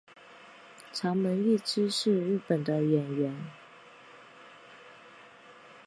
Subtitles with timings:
[0.91, 3.35] 长门裕之是日本的演员。